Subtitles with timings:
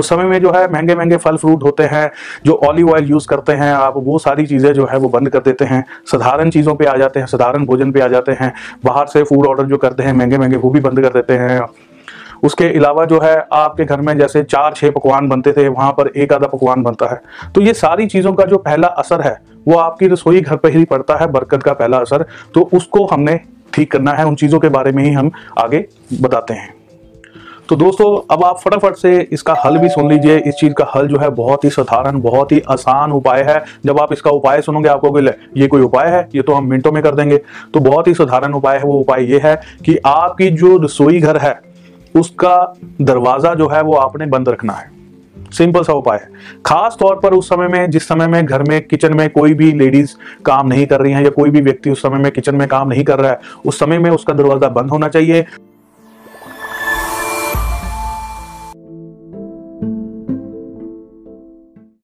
[0.00, 2.10] उस समय में जो है महँगे महँगे फल फ्रूट होते हैं,
[2.44, 5.40] जो ऑलिव ऑयल यूज़ करते हैं, आप वो सारी चीज़ें जो है वो बंद कर
[5.40, 8.52] देते हैं, साधारण चीज़ों पे आ जाते हैं, साधारण भोजन पे आ जाते हैं,
[8.84, 11.60] बाहर से फ़ूड ऑर्डर जो करते हैं, महँगे महँगे वो भी बंद कर देते हैं।
[12.44, 16.08] उसके अलावा जो है आपके घर में जैसे चार छह पकवान बनते थे, वहाँ पर
[16.16, 17.20] एक आधा पकवान बनता है।
[17.54, 19.36] तो ये सारी चीज़ों का जो पहला असर है,
[19.68, 23.40] वो आपकी रसोई घर पर ही पड़ता है, बरकत का पहला असर। तो उसको हमने
[23.74, 25.86] ठीक करना है, उन चीज़ों के बारे में ही हम आगे
[26.20, 26.79] बताते हैं।
[27.70, 31.08] तो दोस्तों, अब आप फटाफट से इसका हल भी सुन लीजिए। इस चीज़ का हल
[31.08, 34.88] जो है बहुत ही साधारण, बहुत ही आसान उपाय है। जब आप इसका उपाय सुनोगे,
[34.88, 36.28] आपको बोले ये कोई उपाय है?
[36.34, 37.36] ये तो हम मिनटों में कर देंगे।
[37.74, 41.36] तो बहुत ही साधारण उपाय है, वो उपाय ये है कि आपकी जो रसोई घर
[41.36, 41.60] है,
[42.14, 44.90] उसका दरवाज़ा जो है, वो आपने बंद रखना है।
[45.52, 46.28] सिंपल सा उपाय है।
[46.66, 49.72] खास तौर पर उस समय में, जिस समय में घर में, किचन में कोई भी
[49.72, 50.14] लेडीज़
[50.46, 52.88] काम नहीं कर रही है, या कोई भी व्यक्ति उस समय में किचन में काम
[52.88, 55.46] नहीं कर रहा है, उस समय में उसका दरवाज़ा बंद होना चाहिए।